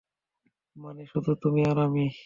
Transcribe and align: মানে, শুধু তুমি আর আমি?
মানে, 0.75 1.01
শুধু 1.05 1.31
তুমি 1.43 1.61
আর 1.65 1.77
আমি? 1.79 2.05